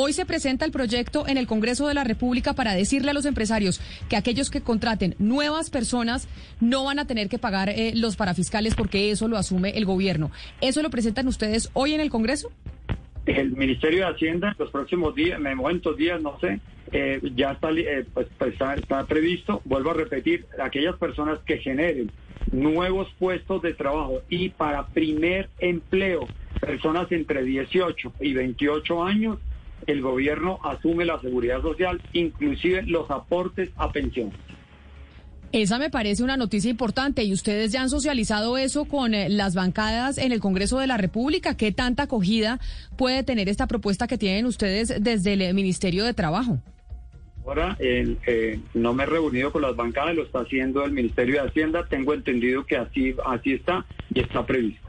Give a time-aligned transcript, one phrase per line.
[0.00, 3.26] Hoy se presenta el proyecto en el Congreso de la República para decirle a los
[3.26, 6.28] empresarios que aquellos que contraten nuevas personas
[6.60, 10.30] no van a tener que pagar eh, los parafiscales porque eso lo asume el gobierno.
[10.60, 12.52] ¿Eso lo presentan ustedes hoy en el Congreso?
[13.26, 16.60] El Ministerio de Hacienda en los próximos días, en momentos días, no sé,
[16.92, 18.54] eh, ya está, eh, pues, pues,
[19.08, 22.12] previsto, vuelvo a repetir, aquellas personas que generen
[22.52, 26.28] nuevos puestos de trabajo y para primer empleo,
[26.60, 29.38] personas entre 18 y 28 años,
[29.86, 34.34] el gobierno asume la seguridad social, inclusive los aportes a pensiones.
[35.50, 39.54] Esa me parece una noticia importante y ustedes ya han socializado eso con eh, las
[39.54, 41.56] bancadas en el Congreso de la República.
[41.56, 42.60] ¿Qué tanta acogida
[42.98, 46.58] puede tener esta propuesta que tienen ustedes desde el Ministerio de Trabajo?
[47.46, 51.48] Ahora eh, no me he reunido con las bancadas, lo está haciendo el Ministerio de
[51.48, 51.86] Hacienda.
[51.88, 54.87] Tengo entendido que así, así está y está previsto.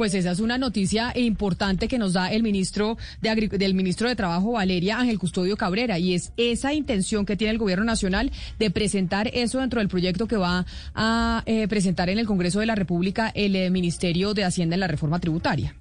[0.00, 4.16] Pues esa es una noticia importante que nos da el ministro de del ministro de
[4.16, 8.70] Trabajo Valeria Ángel Custodio Cabrera y es esa intención que tiene el gobierno nacional de
[8.70, 12.76] presentar eso dentro del proyecto que va a eh, presentar en el Congreso de la
[12.76, 15.74] República el eh, Ministerio de Hacienda en la reforma tributaria.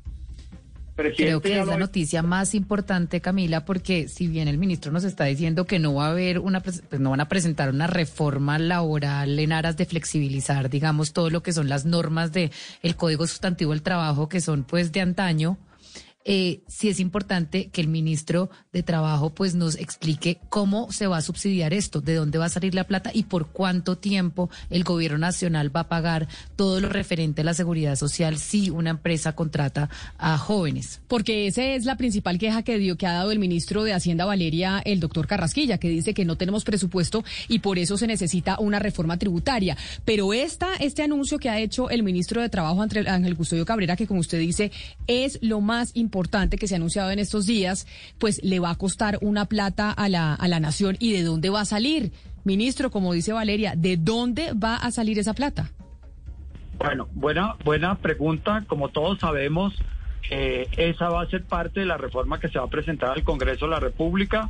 [1.15, 5.25] Creo que es la noticia más importante, Camila, porque si bien el ministro nos está
[5.25, 9.39] diciendo que no va a haber una, pues no van a presentar una reforma laboral
[9.39, 13.71] en aras de flexibilizar, digamos, todo lo que son las normas de el Código Sustantivo
[13.71, 15.57] del Trabajo, que son pues de antaño,
[16.25, 21.17] eh, sí es importante que el ministro de Trabajo pues nos explique cómo se va
[21.17, 24.83] a subsidiar esto, de dónde va a salir la plata y por cuánto tiempo el
[24.83, 29.33] gobierno nacional va a pagar todo lo referente a la seguridad social si una empresa
[29.33, 31.01] contrata a jóvenes.
[31.07, 34.25] Porque esa es la principal queja que dio que ha dado el ministro de Hacienda
[34.25, 38.59] Valeria, el doctor Carrasquilla, que dice que no tenemos presupuesto y por eso se necesita
[38.59, 39.77] una reforma tributaria.
[40.03, 44.05] Pero esta, este anuncio que ha hecho el ministro de Trabajo Ángel Custodio Cabrera, que
[44.05, 44.71] como usted dice,
[45.07, 47.85] es lo más importante importante que se ha anunciado en estos días,
[48.17, 51.51] pues le va a costar una plata a la, a la nación y de dónde
[51.51, 52.11] va a salir.
[52.45, 55.69] Ministro, como dice Valeria, ¿de dónde va a salir esa plata?
[56.79, 58.63] Bueno, buena, buena pregunta.
[58.65, 59.75] Como todos sabemos,
[60.31, 63.23] eh, esa va a ser parte de la reforma que se va a presentar al
[63.23, 64.49] Congreso de la República.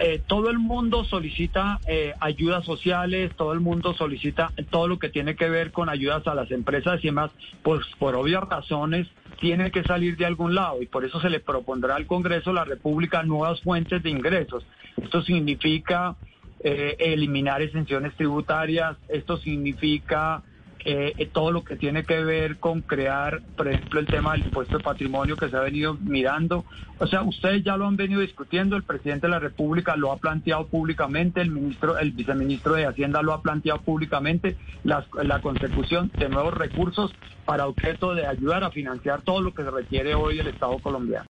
[0.00, 5.10] Eh, todo el mundo solicita eh, ayudas sociales, todo el mundo solicita todo lo que
[5.10, 7.30] tiene que ver con ayudas a las empresas y demás,
[7.62, 9.06] pues por obvias razones
[9.40, 12.64] tiene que salir de algún lado y por eso se le propondrá al Congreso la
[12.64, 14.66] República nuevas fuentes de ingresos.
[14.96, 16.16] Esto significa
[16.60, 20.42] eh, eliminar exenciones tributarias, esto significa
[20.84, 24.78] eh, todo lo que tiene que ver con crear, por ejemplo, el tema del impuesto
[24.78, 26.64] de patrimonio que se ha venido mirando.
[26.98, 30.18] O sea, ustedes ya lo han venido discutiendo, el presidente de la República lo ha
[30.18, 36.10] planteado públicamente, el ministro, el viceministro de Hacienda lo ha planteado públicamente, la, la consecución
[36.18, 37.12] de nuevos recursos
[37.44, 41.24] para objeto de ayudar a financiar todo lo que se requiere hoy el Estado colombiano.